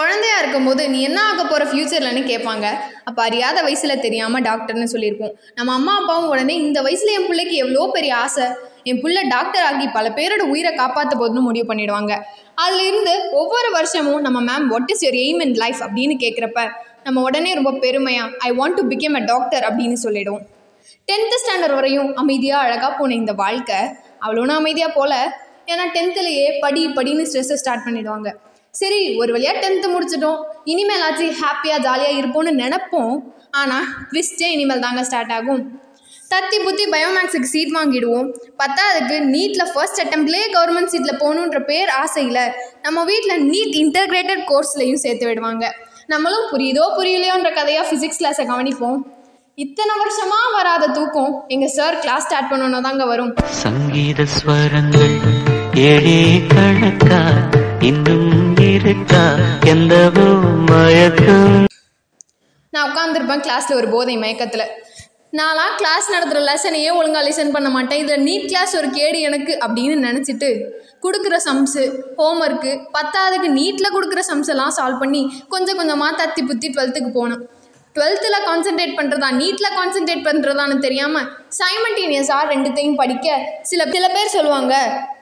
குழந்தையா 0.00 0.34
இருக்கும்போது 0.40 0.82
நீ 0.92 0.98
என்ன 1.06 1.20
ஆக 1.28 1.40
போகிற 1.44 1.62
ஃப்யூச்சர்லன்னு 1.68 2.20
கேட்பாங்க. 2.28 2.66
அப்போ 3.08 3.20
அறியாத 3.28 3.62
வயசில் 3.66 4.02
தெரியாமல் 4.04 4.44
டாக்டர்னு 4.48 4.86
சொல்லியிருப்போம். 4.92 5.32
நம்ம 5.56 5.72
அம்மா 5.78 5.94
அப்பாவும் 6.00 6.28
உடனே 6.32 6.54
இந்த 6.66 6.78
வயசில் 6.86 7.14
என் 7.14 7.26
பிள்ளைக்கு 7.30 7.56
எவ்வளோ 7.62 7.86
பெரிய 7.96 8.12
ஆசை? 8.24 8.46
என் 8.90 9.00
பிள்ளை 9.04 9.22
டாக்டர் 9.32 9.64
ஆகி 9.70 9.86
பல 9.96 10.12
பேரோட 10.18 10.44
உயிரை 10.52 10.72
காப்பாற்ற 10.80 11.14
போதுன்னு 11.22 11.42
முடிவு 11.48 11.66
பண்ணிடுவாங்க. 11.70 12.12
அதுலேருந்து 12.64 13.14
ஒவ்வொரு 13.40 13.70
வருஷமும் 13.78 14.22
நம்ம 14.26 14.44
ma'am 14.50 14.68
what 14.72 14.92
is 14.94 15.04
your 15.06 15.18
aim 15.24 15.42
in 15.46 15.56
life 15.64 15.82
அப்படின்னு 15.86 16.16
கேட்குறப்ப 16.24 16.62
நம்ம 17.06 17.20
உடனே 17.28 17.50
ரொம்ப 17.60 17.72
பெருமையாக 17.84 18.30
I 18.48 18.52
want 18.60 18.78
to 18.80 18.84
become 18.92 19.18
a 19.20 19.24
doctor 19.32 19.66
அப்படின்னு 19.70 19.98
சொல்லிடுவோம். 20.06 20.44
டென்த்து 21.08 21.38
ஸ்டாண்டர்ட் 21.44 21.78
வரையும் 21.78 22.10
அமைதியாக 22.22 22.66
அழகாக 22.66 22.92
போன 23.00 23.16
இந்த 23.22 23.34
வாழ்க்கை 23.44 23.80
அவ்வளோன்னு 24.26 24.60
அமைதியாக 24.62 24.92
போகல 24.98 25.16
ஏன்னா 25.72 25.86
டென்த்துலேயே 25.96 26.46
படி 26.66 26.84
படின்னு 26.98 27.26
ஸ்ட்ரெஸ்ஸை 27.30 27.58
ஸ்டார்ட் 27.62 27.86
பண்ணிடுவாங்க. 27.88 28.28
சரி 28.78 29.00
ஒரு 29.20 29.30
வழியாக 29.34 29.60
டென்த்து 29.64 29.88
முடிச்சிட்டோம். 29.94 30.40
இனிமேலாச்சும் 30.72 31.36
ஹாப்பியாக 31.42 31.84
ஜாலியாக 31.86 32.18
இருப்போம்னு 32.20 32.52
நினப்போம். 32.62 33.14
ஆனால் 33.60 33.86
ட்விஸ்டே 34.10 34.48
இனிமேல் 34.54 34.84
தாங்க 34.86 35.02
ஸ்டார்ட் 35.08 35.34
ஆகும். 35.36 35.62
தத்தி 36.32 36.56
புத்தி 36.64 36.84
பயோமேக்ஸுக்கு 36.94 37.50
சீட் 37.52 37.74
வாங்கிடுவோம். 37.76 38.26
பத்தாவதுக்கு 38.60 39.16
நீட்டில் 39.34 39.70
ஃபர்ஸ்ட் 39.74 40.00
அட்டம்ப்ட்லேயே 40.02 40.46
கவர்மெண்ட் 40.56 40.90
சீட்டில் 40.92 41.20
போகணுன்ற 41.22 41.60
பேர் 41.70 41.90
ஆசையில் 42.02 42.42
நம்ம 42.86 43.04
வீட்டில் 43.10 43.44
நீட் 43.52 43.76
இன்டர்கிரேட்டட் 43.84 44.42
கோர்ஸ்லையும் 44.50 45.02
சேர்த்து 45.04 45.28
விடுவாங்க. 45.28 45.64
நம்மளும் 46.12 46.48
புரியுதோ 46.52 46.84
புரியலையோன்ற 46.98 47.50
கதையாக 47.60 47.86
ஃபிசிக்ஸ் 47.88 48.20
கிளாஸை 48.22 48.44
கவனிப்போம். 48.52 48.98
இத்தனை 49.64 49.94
வருஷமா 50.02 50.40
வராத 50.56 50.90
தூக்கம் 50.96 51.32
எங்கள் 51.54 51.74
சார் 51.78 51.96
கிளாஸ் 52.04 52.26
ஸ்டார்ட் 52.26 52.50
பண்ணணும் 52.52 52.86
தாங்க 52.88 53.06
வரும். 53.12 53.32
சங்கீத 53.62 54.26
ஸ்வரங்கள் 54.36 55.16
ஏழே 55.88 56.20
கணக்கா 56.54 57.22
இன்னும் 57.88 58.47
இருக்கா 58.78 59.22
மயக்கம் 60.68 61.54
நான் 62.72 62.86
உட்காந்துருப்பேன் 62.88 63.42
கிளாஸில் 63.44 63.76
ஒரு 63.76 63.88
போதை 63.92 64.14
மயக்கத்தில். 64.16 64.64
நான்லாம் 65.32 65.74
கிளாஸ் 65.78 66.06
நடத்துகிற 66.14 66.40
லெசனையே 66.48 66.90
ஒழுங்காக 66.98 67.22
லிசன் 67.26 67.52
பண்ண 67.54 67.68
மாட்டேன். 67.68 68.00
இதில் 68.02 68.24
நீட் 68.28 68.46
கிளாஸ் 68.50 68.72
ஒரு 68.80 68.88
கேடு 68.90 69.18
எனக்கு 69.20 69.52
அப்படின்னு 69.64 69.96
நினச்சிட்டு 70.06 70.50
கொடுக்குற 71.04 71.36
சம்ஸு 71.48 71.82
ஹோம்ஒர்க்கு 72.20 72.72
பத்தாவதுக்கு 72.96 73.50
நீட்டில் 73.58 73.94
கொடுக்குற 73.96 74.22
சம்ஸெல்லாம் 74.30 74.74
சால்வ் 74.78 75.02
பண்ணி 75.02 75.22
கொஞ்சம் 75.48 75.80
கொஞ்சமாக 75.80 76.12
தத்தி 76.22 76.42
புத்தி 76.42 76.68
டுவெல்த்துக்கு 76.68 77.12
போனேன் 77.18 77.44
டுவெல்த்தில் 77.96 78.46
கான்சென்ட்ரேட் 78.48 78.98
பண்ணுறதா 78.98 79.28
நீட்டில் 79.42 79.76
கான்சென்ட்ரேட் 79.76 80.26
பண்ணுறதான்னு 80.28 80.78
தெரியாமல் 80.78 81.28
சைமல்டேனியஸாக 81.60 82.50
ரெண்டுத்தையும் 82.54 82.98
படிக்க 83.02 83.28
சில 83.62 83.84
சில 83.90 84.08
பேர் 84.08 84.36
சொல்லுவாங்க 84.36 84.74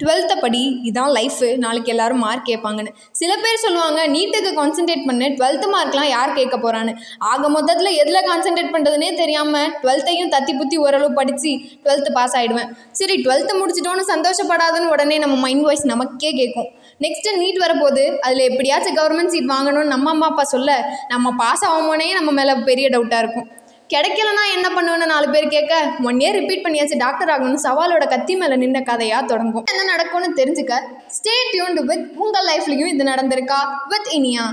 டுவெல்த்தை 0.00 0.36
படி 0.42 0.62
இதான் 0.88 1.12
லைஃபு 1.16 1.48
நாளைக்கு 1.64 1.90
எல்லாரும் 1.94 2.22
மார்க் 2.24 2.48
கேட்பாங்கன்னு. 2.50 2.92
சில 3.20 3.32
பேர் 3.42 3.62
சொல்லுவாங்க 3.64 4.00
நீட்டுக்கு 4.14 4.50
கான்சென்ட்ரேட் 4.60 5.04
பண்ணு. 5.08 5.26
டுவெல்த்து 5.38 5.66
மார்க்லாம் 5.74 6.10
யார் 6.14 6.36
கேட்க 6.38 6.56
போகிறான்னு 6.56 6.92
ஆக 7.32 7.48
மொத்தத்தில் 7.56 7.90
எதில் 8.02 8.26
கான்சென்ட்ரேட் 8.30 8.72
பண்ணுறதுனே 8.74 9.10
தெரியாமல் 9.22 9.68
டுவெல்த்தையும் 9.82 10.32
தத்தி 10.34 10.54
புத்தி 10.60 10.78
ஓரளவு 10.84 11.10
படித்து 11.20 11.52
டுவெல்த்து 11.84 12.12
பாஸ் 12.18 12.36
ஆகிடுவேன் 12.40 12.70
சரி 13.00 13.16
டுவெல்த்து 13.26 13.60
முடிச்சிட்டோன்னு 13.60 14.04
சந்தோஷப்படாதுன்னு 14.12 14.92
உடனே 14.94 15.18
நம்ம 15.24 15.36
மைண்ட் 15.44 15.64
வாய்ஸ் 15.68 15.86
நமக்கே 15.92 16.32
கேட்கும். 16.40 16.68
நெக்ஸ்ட்டு 17.04 17.38
நீட் 17.42 17.62
வரப்போகுது. 17.64 18.04
அதில் 18.26 18.48
எப்படியாச்சும் 18.50 18.98
கவர்மெண்ட் 19.00 19.32
சீட் 19.34 19.52
வாங்கணும்னு 19.54 19.94
நம்ம 19.94 20.10
அம்மா 20.10 20.28
அப்பா 20.32 20.44
சொல்ல 20.54 20.70
நம்ம 21.14 21.32
பாஸ் 21.42 21.64
ஆகுமோனே 21.70 22.08
நம்ம 22.18 22.30
மேலே 22.40 22.54
பெரிய 22.70 22.88
டவுட்டாக 22.96 23.24
இருக்கும். 23.24 23.48
கிடைக்கலனா 23.92 24.42
என்ன 24.56 24.66
பண்ணுவேன்னு 24.74 25.06
நாலு 25.12 25.28
பேர் 25.34 25.46
கேட்க 25.54 25.74
ஒன் 26.08 26.20
இயர் 26.22 26.36
ரிப்பீட் 26.40 26.64
பண்ணியாச்சு 26.66 27.00
டாக்டர் 27.04 27.32
ஆகணும்னு 27.34 27.64
சவாலோட 27.68 28.04
கத்தி 28.14 28.34
மேலே 28.40 28.58
நின்ற 28.62 28.80
கதையாக 28.90 29.30
தொடங்கும். 29.32 29.66
என்ன 29.72 29.84
நடக்கும்னு 29.92 30.38
தெரிஞ்சுக்க 30.40 30.82
ஸ்டே 31.16 31.36
டியூன்டு 31.52 31.84
வித் 31.92 32.04
உங்கள் 32.24 32.48
லைஃப்லையும் 32.50 32.92
இது 32.94 33.12
நடந்திருக்கா 33.12 33.60
வித் 33.92 34.10
இனியா. 34.18 34.44